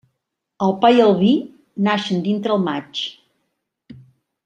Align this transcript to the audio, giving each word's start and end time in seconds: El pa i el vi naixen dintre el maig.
El 0.67 0.71
pa 0.85 0.89
i 0.95 1.03
el 1.09 1.13
vi 1.19 1.33
naixen 1.89 2.25
dintre 2.31 2.59
el 2.59 2.67
maig. 2.73 3.03